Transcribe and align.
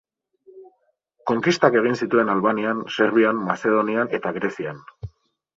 Konkistak 1.31 1.77
egin 1.83 1.99
zituen 2.05 2.33
Albanian, 2.37 2.81
Serbian, 2.97 3.45
Mazedonian 3.51 4.15
eta 4.21 4.37
Grezian. 4.39 4.85